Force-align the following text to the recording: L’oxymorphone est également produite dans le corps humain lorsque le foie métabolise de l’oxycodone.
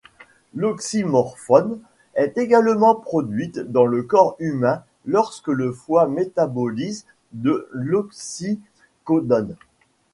L’oxymorphone 0.55 1.77
est 2.15 2.35
également 2.39 2.95
produite 2.95 3.59
dans 3.59 3.85
le 3.85 4.01
corps 4.01 4.35
humain 4.39 4.81
lorsque 5.05 5.49
le 5.49 5.71
foie 5.71 6.07
métabolise 6.07 7.05
de 7.33 7.69
l’oxycodone. 7.71 9.55